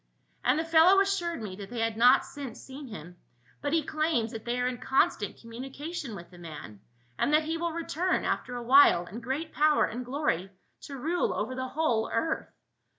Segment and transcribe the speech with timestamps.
[0.43, 3.03] "And the fellow assured me that they had not since THE KING OF THE JEWS.
[3.05, 3.85] 249 seen him; but he
[4.23, 6.81] claims that they are in constant com munication with the man,
[7.19, 10.49] and that he will return after awhile in great power and glory
[10.85, 12.51] to rule over the whole earth."